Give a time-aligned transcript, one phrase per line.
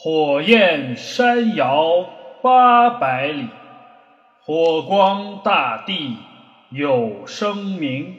[0.00, 2.08] 火焰山摇
[2.40, 3.48] 八百里，
[4.44, 6.16] 火光大地
[6.70, 8.14] 有声鸣。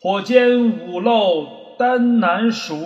[0.00, 2.76] 火煎五漏丹难熟，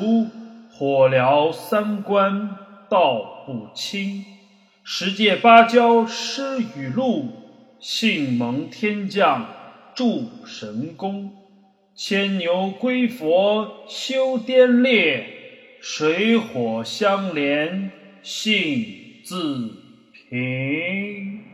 [0.72, 2.56] 火燎三关
[2.88, 4.24] 道不清。
[4.82, 7.26] 十界芭蕉失雨露，
[7.78, 9.44] 幸蒙天降
[9.94, 11.32] 助神功。
[11.94, 15.26] 牵牛归佛修颠烈，
[15.80, 19.72] 水火相连性自
[20.12, 21.44] 平。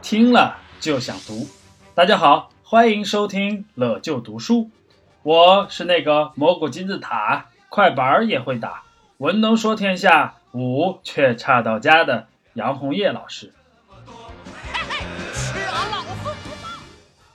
[0.00, 1.46] 听了就想读。
[1.94, 4.70] 大家好，欢迎收听乐就读书，
[5.22, 8.84] 我是那个蘑菇金字塔，快板儿也会打，
[9.18, 13.52] 文能说天下，武却差到家的杨红叶老师。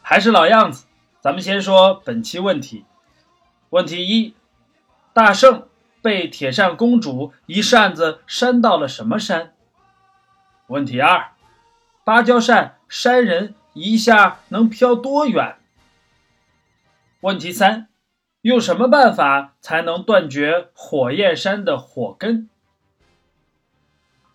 [0.10, 0.86] 还是老样子，
[1.20, 2.86] 咱们先说本期问题。
[3.72, 4.34] 问题一：
[5.12, 5.68] 大圣
[6.02, 9.54] 被铁扇公主一扇子扇到了什么山？
[10.68, 11.32] 问题二：
[12.06, 15.58] 芭蕉扇扇人一下能飘多远？
[17.20, 17.90] 问题三：
[18.44, 22.50] 用什么办法才能断绝火焰山的火根？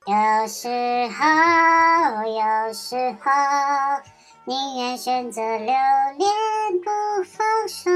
[0.04, 0.68] 有时
[1.08, 3.30] 候，有时候，
[4.44, 6.28] 宁愿选择留恋
[6.82, 6.90] 不
[7.22, 7.90] 放手。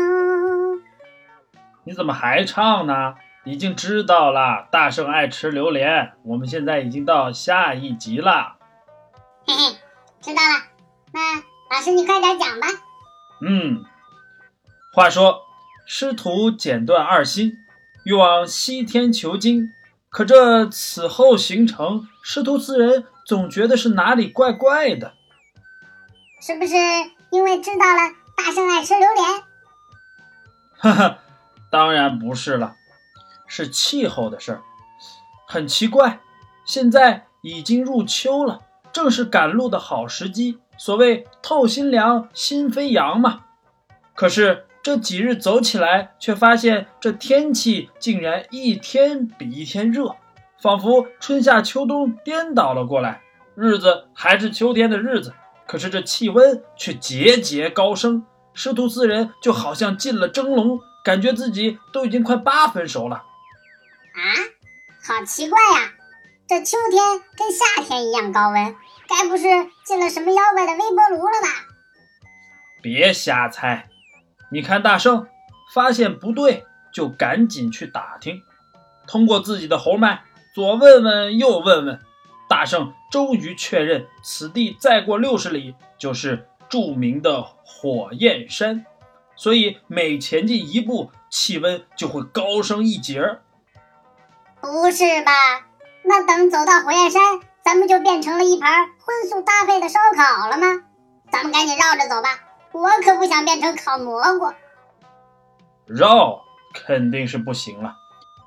[1.82, 3.14] 你怎么还唱呢？
[3.44, 6.12] 已经知道了，大圣爱吃榴莲。
[6.22, 8.58] 我们现在已经到下一集了。
[9.44, 9.76] 嘿嘿，
[10.20, 10.62] 知道了。
[11.12, 11.20] 那
[11.74, 12.68] 老师，你快点讲吧。
[13.40, 13.84] 嗯，
[14.94, 15.40] 话说
[15.84, 17.54] 师徒剪断二心，
[18.04, 19.72] 欲往西天求经，
[20.08, 25.14] 可这此后行程，师徒四人总觉得是哪里怪怪的。
[26.46, 26.76] 是不是
[27.30, 29.42] 因为知道了大圣爱吃榴莲？
[30.78, 31.18] 哈哈，
[31.72, 32.76] 当然不是了，
[33.48, 34.62] 是气候的事儿。
[35.48, 36.20] 很奇怪，
[36.64, 38.60] 现在已经入秋了，
[38.92, 40.60] 正是赶路的好时机。
[40.78, 43.40] 所谓透心凉，心飞扬嘛。
[44.14, 50.14] 可是这几日走起来，却发现这天气竟然一天比一天热，
[50.62, 53.22] 仿佛春夏秋冬颠倒了过来。
[53.56, 55.34] 日子还是秋天的日子，
[55.66, 58.24] 可是这气温却节节高升。
[58.54, 63.16] 师徒四人就好像进了蒸笼，感觉自己都已经快八分熟了。
[63.16, 64.20] 啊，
[65.06, 65.92] 好奇怪呀！
[66.48, 67.02] 这秋天
[67.36, 68.76] 跟夏天一样高温，
[69.08, 69.42] 该不是
[69.84, 71.48] 进了什么妖怪的微波炉了吧？
[72.80, 73.88] 别瞎猜！
[74.52, 75.26] 你看大圣
[75.74, 78.40] 发现不对，就赶紧去打听，
[79.08, 80.22] 通过自己的喉脉
[80.54, 82.00] 左问问右问问，
[82.48, 88.86] 大圣终于确认此地再过六十里就是著名的火焰山，
[89.34, 93.42] 所以每前进一步，气温就会高升一截儿。
[94.60, 95.32] 不是吧？
[96.02, 97.20] 那等走到火焰山，
[97.64, 100.84] 咱们就变成了一盘荤素搭配的烧烤了吗？
[101.30, 102.28] 咱们赶紧绕着走吧，
[102.72, 104.52] 我可不想变成烤蘑菇。
[105.84, 107.96] 绕肯定是不行了，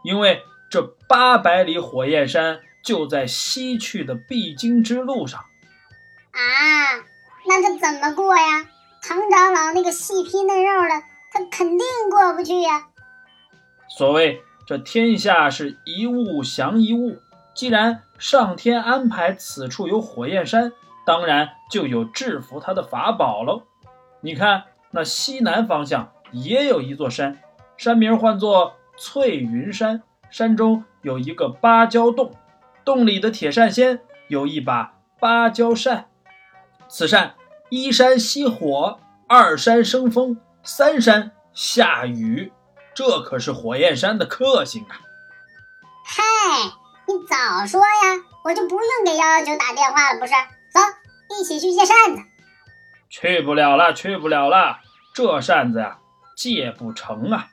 [0.04, 5.42] 因为这八百里火焰山就在西去的必经之路上。
[6.32, 6.42] 啊，
[7.48, 8.66] 那这怎么过呀？
[9.04, 10.90] 唐长老那个细皮嫩肉的，
[11.32, 11.80] 他肯定
[12.10, 12.88] 过不去呀。
[13.96, 17.20] 所谓这天下是一物降一物，
[17.54, 20.72] 既然上天安排此处有火焰山，
[21.06, 23.62] 当然就有制服他的法宝喽。
[24.22, 27.38] 你看那西南方向也有一座山，
[27.78, 30.02] 山名唤作翠云山，
[30.32, 32.34] 山中有一个芭蕉洞，
[32.90, 36.10] 洞里的铁扇仙有一把芭蕉扇，
[36.88, 37.36] 此扇
[37.70, 42.52] 一山熄火，二山生风，三山下雨。
[42.96, 45.02] 这可是火焰山的克星啊！
[46.04, 46.24] 嗨，
[47.06, 50.34] 你早说呀，我就不用给幺幺九打电话了，不是？
[50.74, 50.80] 走，
[51.40, 52.24] 一起去借扇子。
[53.08, 54.80] 去不了了，去不了了，
[55.14, 56.00] 这扇子呀，
[56.36, 57.50] 借不成啊！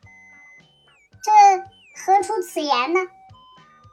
[1.22, 1.31] 这
[2.02, 3.00] 何出此言呢？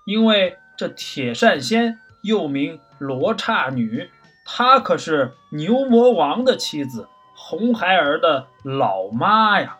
[0.06, 4.10] 因为这铁扇仙又名罗刹女，
[4.46, 9.78] 她可是牛魔王的妻子，红孩儿的老妈呀。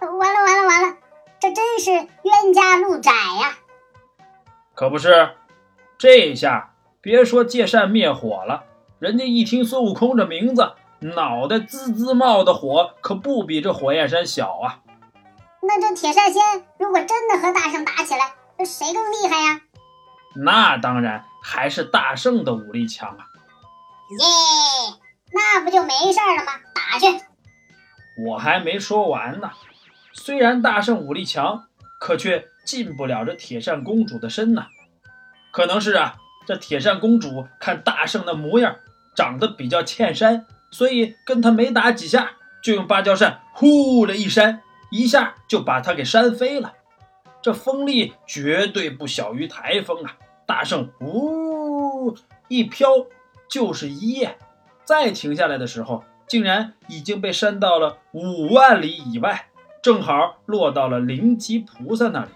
[0.00, 0.96] 完了完了完了，
[1.40, 3.58] 这真是冤家路窄呀！
[4.74, 5.30] 可不是，
[5.98, 8.64] 这下别说借扇灭火了，
[8.98, 14.80] 人家一听孙悟空这名字，脑袋滋滋冒的火，可不比这火焰山小啊！
[15.62, 16.42] 那这铁扇仙
[16.78, 19.60] 如果真的和大圣打起来，这谁更厉害呀？
[20.44, 23.26] 那当然还是大圣的武力强啊！
[24.10, 24.98] 耶，
[25.32, 26.52] 那不就没事了吗？
[26.74, 27.06] 打去！
[28.26, 29.50] 我还没说完呢。
[30.12, 31.64] 虽然大圣武力强，
[32.00, 34.66] 可却进不了这铁扇公主的身呐。
[35.50, 38.76] 可能是啊，这铁扇公主看大圣的模样
[39.14, 42.32] 长得比较欠扇，所以跟他没打几下，
[42.62, 46.74] 就用芭蕉扇呼的一扇，一下就把他给扇飞了。
[47.40, 50.16] 这风力绝对不小于台风啊！
[50.48, 52.16] 大圣呜
[52.48, 52.88] 一飘
[53.50, 54.38] 就是一夜，
[54.82, 59.50] 再停下来的时候，竟然已经被扇到了五万里以外，
[59.82, 62.30] 正好落到了灵吉菩萨那里。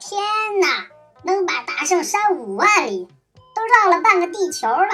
[0.00, 0.20] 天
[0.60, 0.88] 哪，
[1.22, 3.06] 能把大圣扇五万里，
[3.54, 4.88] 都绕了半个地球了，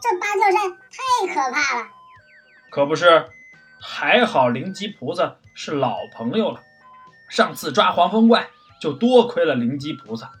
[0.00, 1.88] 这芭蕉扇太可怕了。
[2.70, 3.28] 可不是，
[3.78, 6.62] 还好灵吉菩萨是老朋友了。
[7.28, 8.48] 上次抓黄风怪
[8.80, 10.32] 就多亏了灵吉菩萨，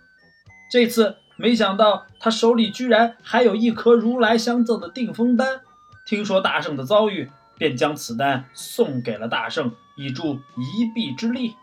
[0.70, 5.60] 这次没想到他手里居然还有一颗如来相赠的定风丹。
[6.06, 11.56] 听说大圣的遭遇，便将此丹送给了大圣，以助一臂之力。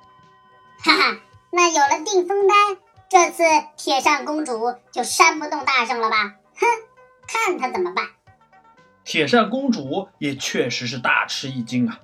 [0.80, 1.18] 哈哈，
[1.51, 2.77] 那有了定风丹，
[3.09, 3.44] 这次
[3.77, 6.36] 铁扇公主就扇不动大圣了吧？
[6.56, 6.65] 哼，
[7.27, 8.06] 看他怎么办！
[9.06, 12.00] 铁扇公主也确实是大吃一惊啊，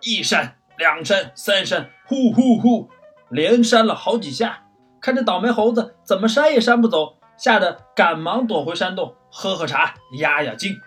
[0.00, 0.58] 一扇。
[0.76, 2.90] 两扇三扇，呼呼呼，
[3.30, 4.63] 连扇了好几下。
[5.04, 10.80] 看这倒霉猴子怎么扇也扇不走，吓得赶忙躲回山洞，喝喝茶，压压惊。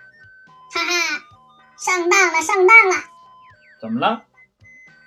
[0.74, 1.22] 哈哈，
[1.78, 2.96] 上当了，上当了！
[3.80, 4.24] 怎么了？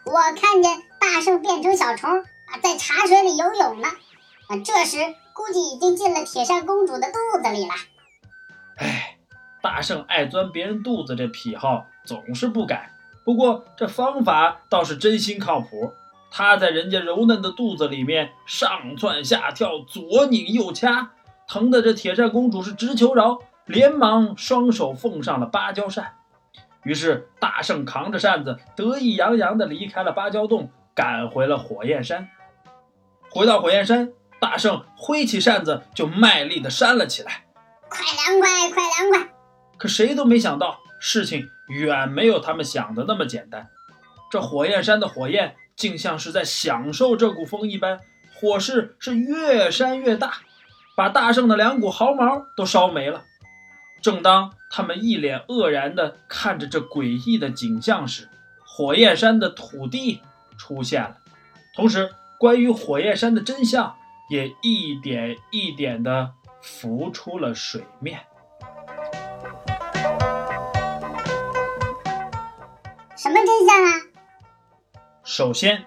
[0.05, 3.89] 我看见大圣变成小虫啊，在茶水里游泳呢。
[4.47, 4.99] 啊，这时
[5.35, 7.73] 估计已经进了铁扇公主的肚子里了。
[8.77, 9.19] 哎，
[9.61, 12.95] 大圣爱钻别人肚子这癖好总是不改。
[13.25, 15.95] 不过这方法倒是真心靠谱，
[16.31, 21.11] 他在人家柔嫩的肚子里面上窜下跳，左拧右掐，
[21.49, 26.15] 疼得这铁扇公主是直求饶，连忙双手奉上了芭蕉扇。
[26.85, 32.29] 于是大圣扛着扇子，得意洋洋地离开了芭蕉洞，赶回了火焰山。
[33.29, 37.45] 回到火焰山，大圣挥起扇子就卖力地扇了起来，
[37.89, 39.35] 快凉快，快凉快！
[39.77, 40.79] 可谁都没想到。
[41.03, 43.69] 事情远没有他们想的那么简单，
[44.31, 48.01] 这火焰山的火焰竟像是在享受这股风一般，
[48.35, 50.35] 火势是越扇越大，
[50.95, 53.25] 把大圣的两股毫毛都烧没了。
[54.03, 58.29] 正当他们一脸愕然地看着这诡异的景象时，
[58.67, 60.21] 火焰山的土地
[60.59, 61.17] 出现了，
[61.75, 63.97] 同时关于火焰山的真相
[64.29, 68.21] 也一点一点地浮出了水面。
[75.33, 75.85] 首先，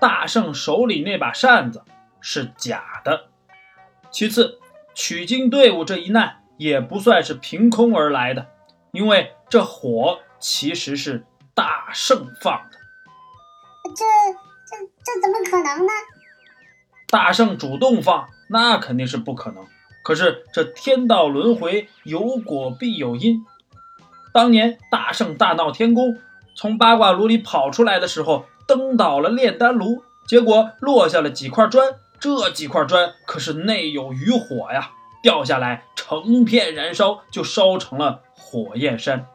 [0.00, 1.82] 大圣手里那把扇子
[2.22, 3.26] 是假的。
[4.10, 4.60] 其次，
[4.94, 8.46] 取经队伍这一难也不算是凭空而来的，
[8.90, 12.78] 因为这火其实是大圣放的。
[13.94, 14.06] 这、
[14.64, 15.92] 这、这怎么可能呢？
[17.08, 19.66] 大圣主动放，那肯定是不可能。
[20.02, 23.44] 可是这天道轮回，有果必有因。
[24.32, 26.18] 当年大圣大闹天宫。
[26.54, 31.96] 从八卦炉里跑出来的时候，蹬倒了炼丹炉，结果落下了几块砖。
[32.18, 34.92] 这几块砖可是内有余火呀，
[35.22, 39.26] 掉下来成片燃烧，就烧成了火焰山。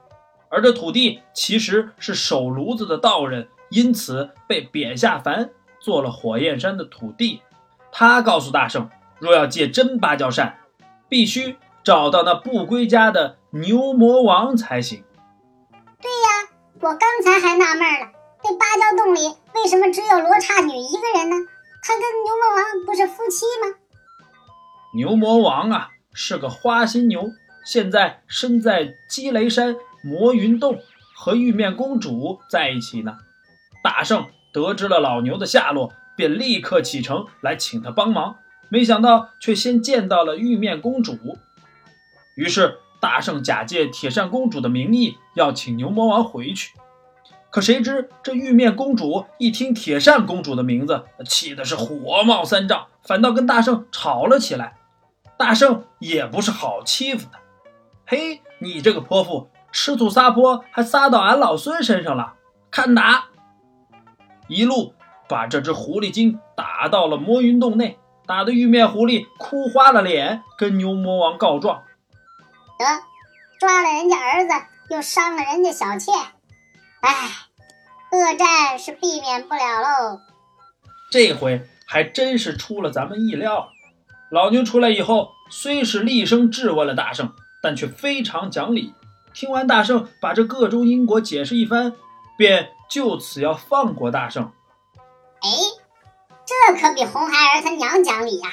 [0.49, 7.41] 而这土地其实是守炉子的道人，因此被贬下凡，做了火焰山的土地。
[7.91, 10.57] 他告诉大圣，若要借真芭蕉扇，
[11.07, 15.03] 必须找到那不归家的牛魔王才行。
[16.01, 16.57] 对呀。
[16.79, 18.11] 我刚才还纳闷呢，
[18.47, 19.19] 这芭蕉洞里
[19.55, 21.35] 为什么只有罗刹女一个人呢？
[21.81, 23.75] 她跟牛魔王不是夫妻吗？
[24.95, 27.29] 牛魔王啊，是个花心牛，
[27.65, 30.79] 现在身在积雷山魔云洞，
[31.13, 33.17] 和玉面公主在一起呢。
[33.83, 38.37] 大圣得知了老牛的下落，便立刻启程来请他帮忙，
[38.69, 41.17] 没想到却先见到了玉面公主，
[42.37, 42.79] 于是。
[42.99, 46.71] 大圣假借铁扇公主的名义要请牛魔王回去，
[47.57, 54.75] 可谁知这玉面公主一听铁扇公主的名字，气的是火冒三丈，反倒跟大圣吵了起来。
[55.39, 57.39] 大圣也不是好欺负的，
[58.05, 62.35] 嘿，你这个泼妇，吃醋撒泼，还撒到俺老孙身上了，
[62.69, 63.29] 看打！
[64.47, 64.93] 一路
[65.27, 67.97] 把这只狐狸精打到了魔云洞内，
[68.27, 71.81] 打得玉面狐狸哭花了脸，跟牛魔王告状。
[72.77, 72.85] 得，
[73.59, 74.53] 抓了人家儿子，
[74.91, 76.11] 又伤了人家小妾，
[77.01, 77.29] 哎，
[78.11, 80.19] 恶战是避免不了喽。
[81.11, 83.69] 这回还真是出了咱们意料。
[84.29, 88.93] 老牛出来以后，虽是厉声质问了大圣，但却非常讲理。
[89.33, 91.93] 听完大圣把这各种因果解释一番，
[92.37, 94.51] 便就此要放过大圣。
[95.41, 95.49] 哎，
[96.45, 98.49] 这可比红孩儿他娘讲理呀！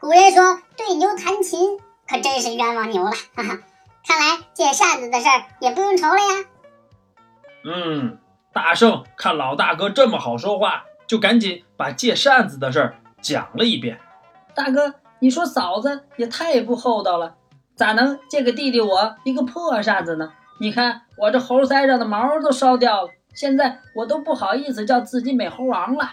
[0.00, 3.12] 古人说对牛弹琴，可真是冤枉牛了。
[3.36, 3.58] 哈哈，
[4.04, 6.44] 看来借扇子的事儿也不用愁了呀。
[7.64, 8.18] 嗯，
[8.52, 13.98] 大圣看老大哥这么好说话，就赶紧把借扇子的事儿讲了一遍。
[14.54, 17.36] 大哥，你说嫂子也太不厚道了，
[17.76, 20.32] 咋能借给弟弟我一个破扇子呢？
[20.60, 26.10] 你看我这猴腮上的毛都烧掉了，现在我都不好意思叫自己美猴王了。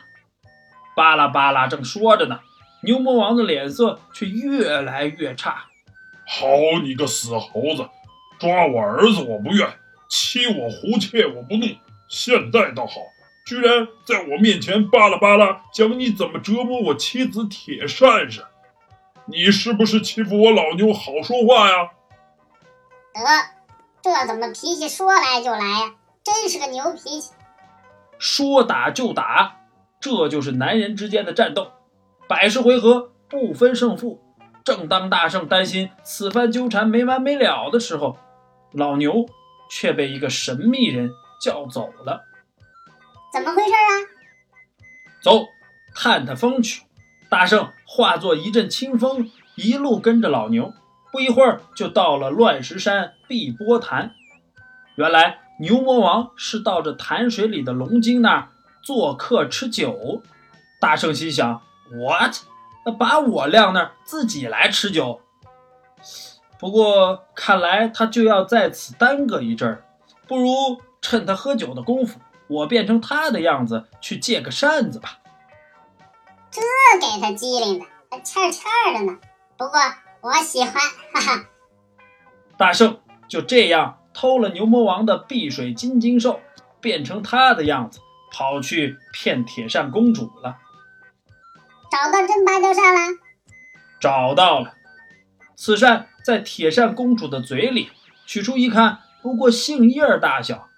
[0.95, 2.39] 巴拉巴拉，正说着呢，
[2.83, 5.65] 牛魔王的脸色却越来越差。
[6.27, 6.47] 好
[6.83, 7.87] 你个死猴子，
[8.39, 9.67] 抓我儿子我不怨。
[10.09, 11.65] 欺我胡切我不怒，
[12.09, 12.95] 现在倒好，
[13.45, 18.43] 居然在我面前巴拉巴拉讲你怎么折磨我妻子铁扇扇，
[19.27, 21.91] 你是不是欺负我老牛好说话呀？
[23.13, 23.21] 得，
[24.01, 25.93] 这怎么脾气说来就来呀？
[26.23, 27.31] 真是个牛脾气！
[28.17, 29.57] 说打就打，
[29.99, 31.71] 这就是男人之间的战斗，
[32.27, 34.19] 百十回合不分胜负。
[34.63, 38.17] 正当大圣担心此番纠缠没完没了的时候，
[38.73, 39.25] 老牛。
[39.69, 42.25] 却被一个神秘人叫走了，
[43.31, 43.93] 怎么回事啊？
[45.21, 45.45] 走，
[45.95, 46.83] 探探风去。
[47.29, 50.73] 大圣化作一阵清风，一路跟着老牛，
[51.11, 54.15] 不一会儿就到了乱石山碧波潭。
[54.95, 58.49] 原来牛魔王是到这潭水里的龙精那儿
[58.81, 60.23] 做客吃酒。
[60.81, 61.61] 大圣心想
[61.91, 62.35] ：What？
[62.97, 65.21] 把我晾那儿，自己来吃酒？
[66.59, 69.85] 不过看来他就要在此耽搁一阵儿，
[70.27, 70.49] 不如
[71.01, 75.19] 趁他喝酒的功夫，我变成他的样子去借个扇子吧。
[76.51, 76.61] 这
[76.99, 78.63] 给他机灵的，还欠欠
[78.93, 79.17] 的呢。
[79.57, 79.79] 不过
[80.19, 80.73] 我喜欢，
[81.13, 81.45] 哈哈。
[82.57, 82.99] 大圣
[83.29, 86.41] 就这样偷了牛魔王的碧水金睛兽，
[86.81, 88.01] 变成他的样子，
[88.33, 90.57] 跑去骗铁扇公主了。
[91.89, 92.99] 找到真芭蕉扇了？
[94.01, 94.73] 找到了，
[95.55, 96.07] 此扇。
[96.29, 97.89] 在铁扇公主的嘴里
[98.27, 100.69] 取出一看，不过杏叶大小。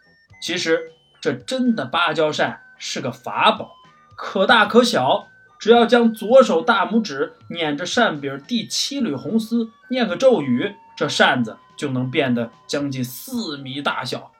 [0.41, 3.69] 其实这真的芭蕉扇是个法宝，
[4.15, 5.27] 可大可小。
[5.59, 14.31] 只要将左手大拇指捻着扇柄第七缕红丝，念个咒语，这扇子就能变得将近四米大小。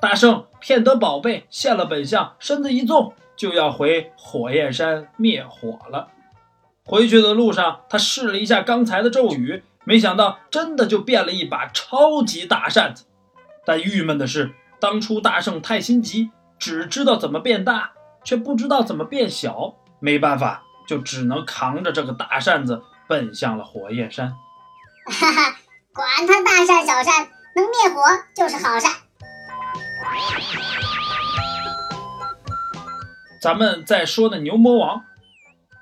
[0.00, 6.10] 大圣骗得宝贝，现了本相，身子一纵，就要回火焰山灭火了。
[6.84, 9.64] 回去的路上，他试了一下刚才的咒语。
[9.84, 13.04] 没想到真的就变了一把超级大扇子，
[13.66, 17.92] 但郁闷的是，当初大圣太心急，只知道怎么变大，
[18.24, 19.74] 却不知道怎么变小。
[20.00, 24.34] 没办法，就只能扛着这个大扇子奔向了火焰山。
[25.06, 25.56] 哈哈，
[25.92, 28.02] 管他大扇小扇，能灭火
[28.34, 28.90] 就是好扇。
[33.42, 35.04] 咱们再说那牛魔王，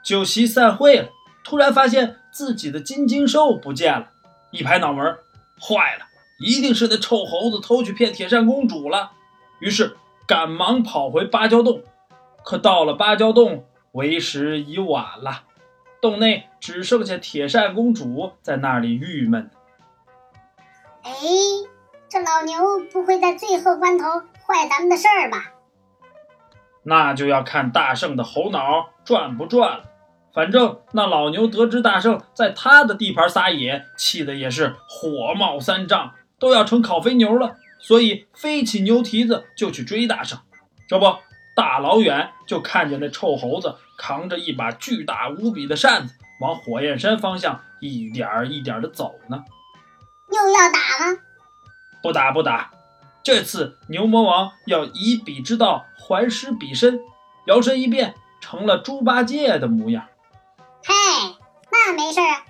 [0.04, 1.10] 酒席散会了，
[1.44, 2.16] 突然发现。
[2.32, 4.08] 自己的金睛兽不见了，
[4.50, 5.04] 一拍脑门，
[5.60, 6.06] 坏了，
[6.40, 9.12] 一定是那臭猴子偷去骗铁扇公主了。
[9.60, 9.96] 于是
[10.26, 11.82] 赶忙跑回芭蕉洞，
[12.42, 15.42] 可到了芭蕉洞，为时已晚了。
[16.00, 19.50] 洞内只剩下铁扇公主在那里郁闷。
[21.02, 21.12] 哎，
[22.08, 24.04] 这老牛不会在最后关头
[24.44, 25.52] 坏咱们的事儿吧？
[26.82, 29.84] 那就要看大圣的猴脑转不转了。
[30.34, 40.38] 反正那老牛得知大圣在他的地盘撒野，气得也是火冒三丈，都要成烤肥牛了，所以飞起牛蹄子就去追大圣。
[40.88, 41.04] 这不，
[41.54, 49.44] 大老远就看见那臭猴子扛着一把巨大无比的扇子，往火焰山方向一点儿一点儿的走呢。
[50.30, 51.18] 又要打了？
[52.02, 52.70] 不打不打，
[53.22, 56.98] 这次牛魔王要以彼之道还施彼身，
[57.46, 60.06] 摇身一变成了猪八戒的模样。
[60.84, 60.94] 嘿，
[61.70, 62.44] 那没事啊，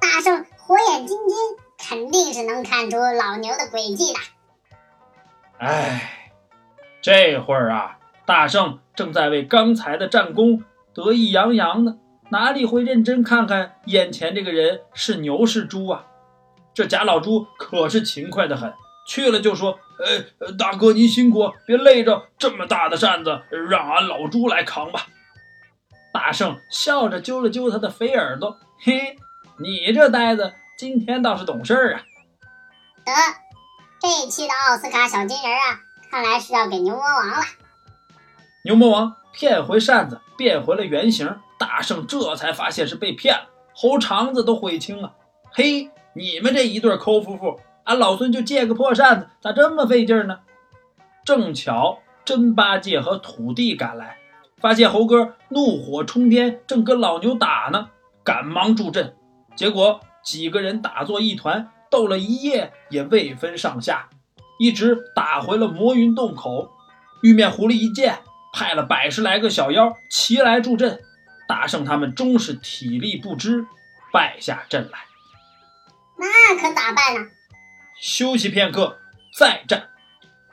[0.00, 1.36] 大圣火眼金睛
[1.78, 4.18] 肯定是能看出老牛的诡计的。
[5.58, 6.32] 哎，
[7.00, 11.96] 这会儿啊，大圣正在为刚才的战功得意洋洋呢，
[12.30, 16.06] 哪里会认真看看眼前这个人是牛是猪啊？
[16.74, 18.72] 这假老猪可是勤快的很，
[19.06, 20.24] 去了就说：“哎，
[20.58, 25.06] 大哥您辛苦，别累着，这么大的扇子，让俺老猪来扛吧。”
[26.12, 29.16] 大圣笑着揪了揪他的肥耳朵，嘿，
[29.58, 32.02] 你这呆子今天倒是懂事儿啊！
[33.04, 33.12] 得，
[34.00, 37.42] 这一期的奥斯卡小金人啊，看来是要给牛魔王了。
[38.64, 45.14] 牛魔王骗回扇子，变回了原形，大圣这才发现是被骗了，猴肠子都悔青了。
[45.52, 50.40] 嘿，你们这一对抠夫妇，俺老孙就借个破扇子，咋这么费劲呢？
[51.24, 51.98] 正巧。
[52.22, 54.16] 真八戒和土地赶来，
[54.60, 57.88] 发现猴哥怒火冲天，正跟老牛打呢，
[58.22, 59.14] 赶忙助阵。
[59.56, 64.08] 结果几个人打作一团，斗了一夜也未分上下，
[64.58, 66.70] 一直打回了魔云洞口。
[67.22, 68.20] 玉面狐狸一见，
[68.52, 71.00] 派了百十来个小妖齐来助阵。
[71.48, 73.66] 大圣他们终是体力不支，
[74.12, 75.00] 败下阵来。
[76.16, 77.30] 那可咋办呢？
[78.00, 78.98] 休息片刻，
[79.36, 79.88] 再战。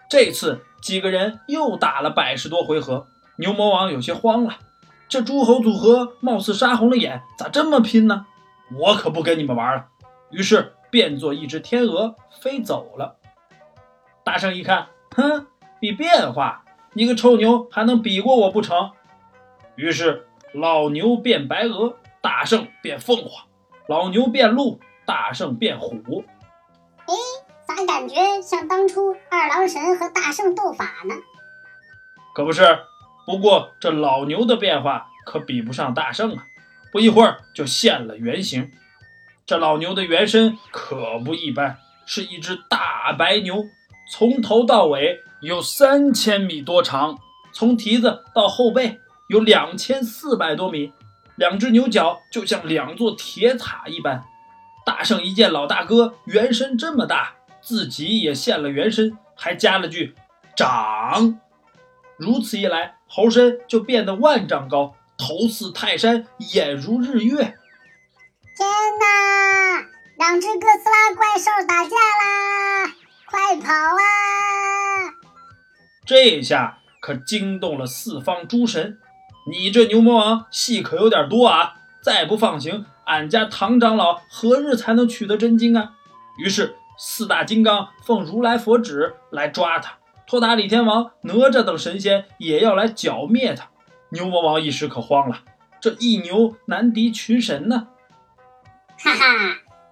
[0.09, 3.07] 这次几个人又打了百十多回合，
[3.38, 4.58] 牛魔王有些慌了。
[5.08, 8.25] 这诸侯组合貌似杀红了眼，咋这么拼呢？
[8.75, 9.86] 我可不跟你们玩了。
[10.29, 13.15] 于是变作一只天鹅飞走了。
[14.24, 15.48] 大圣一看，哼，
[15.79, 18.91] 比变化，你个臭牛还能比过我不成？
[19.75, 20.25] 于是。
[20.53, 23.46] 老牛变白鹅，大圣变凤凰；
[23.88, 26.24] 老牛变鹿，大圣变虎。
[27.06, 27.13] 哎，
[27.67, 31.13] 咋感觉像当初二郎神和大圣斗法呢？
[32.34, 32.63] 可不是，
[33.27, 36.46] 不过这老牛的变化可比不上大圣啊！
[36.93, 38.72] 不一会儿就现了原形。
[39.46, 43.65] 这老牛的原身可不一般，是一只大白牛，
[44.10, 47.17] 从头到尾有三千米多长，
[47.51, 49.01] 从蹄子到后背。
[49.27, 50.93] 有两千四百多米，
[51.36, 54.24] 两只牛角就像两座铁塔一般。
[54.86, 60.15] 大圣一见老大哥原身这么大，自己也现了原身，还加了句
[60.55, 61.41] “长”。
[62.17, 67.36] 如此一来，猴身就变得万丈高，头似泰山，眼如日月。
[67.36, 68.67] 天
[69.00, 69.86] 哪！
[70.17, 72.91] 两只哥斯拉怪兽打架啦！
[73.29, 75.13] 快跑啊！
[76.07, 78.97] 这下可惊动了四方诸神。
[79.51, 81.75] 你这牛魔王戏可有点多啊！
[82.01, 85.93] 再不放行，俺家唐长老何日才能取得真经啊？
[86.39, 89.97] 于是四大金刚奉如来佛旨来抓他，
[90.27, 93.69] 托塔李天王、哪吒等神仙也要来剿灭他。
[94.10, 95.37] 牛魔王一时可慌了，
[95.79, 97.87] 这一牛难敌群神呢。
[99.00, 99.25] 哈哈，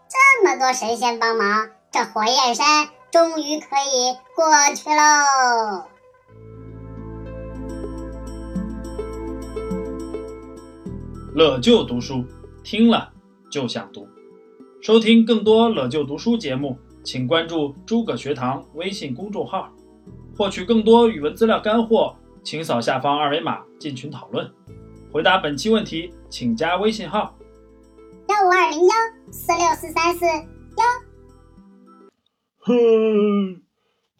[0.09, 4.45] 这么多神仙帮忙，这火焰山终于可以过
[4.75, 5.85] 去喽！
[11.33, 12.25] 乐就读书，
[12.61, 13.13] 听了
[13.49, 14.05] 就想读。
[14.81, 19.69] 收听更多乐就读书节目，请关注诸葛学堂微信公众号。
[20.37, 24.51] 获取更多语文资料干货，请扫下方二维码进群讨论。
[25.11, 27.33] 回答本期问题，请加微信号：
[28.27, 28.93] 幺五二零幺
[29.31, 30.83] 四六四三四幺。
[32.59, 33.61] 哼，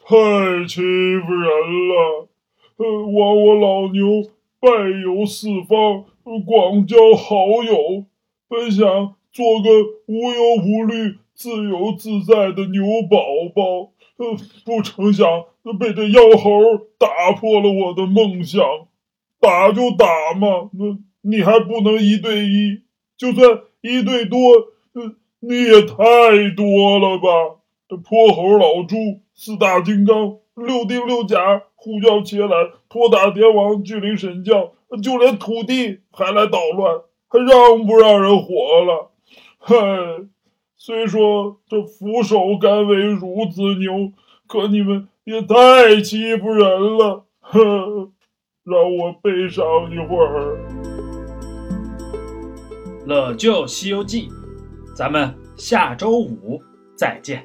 [0.00, 1.50] 太欺负人
[1.88, 2.28] 了！
[2.78, 4.68] 枉我老牛拜
[5.02, 6.06] 游四方。
[6.44, 8.04] 广交好友，
[8.48, 9.70] 本想做个
[10.06, 13.18] 无忧无虑、自由自在的牛宝
[13.54, 15.28] 宝，呃，不成想
[15.78, 16.50] 被这妖猴
[16.98, 18.64] 打破了我的梦想。
[19.38, 22.82] 打就打嘛，那你还不能一对一？
[23.16, 24.38] 就算一对多，
[24.94, 25.94] 呃，你也太
[26.56, 27.60] 多了吧？
[27.88, 28.96] 这泼猴、老猪、
[29.34, 32.48] 四大金刚、六丁六甲、呼叫起来、
[32.88, 34.70] 托塔天王、巨灵神将。
[35.02, 39.10] 就连土地还来捣乱，还让不让人活了？
[39.58, 39.76] 嗨，
[40.86, 44.12] 虽说这俯首甘为孺子牛，
[44.46, 47.24] 可你们也太欺负人了！
[47.40, 48.12] 哼，
[48.62, 50.56] 让我悲伤一会儿。
[53.04, 54.28] 乐就《西游记》，
[54.94, 56.62] 咱们下周五
[56.94, 57.44] 再见。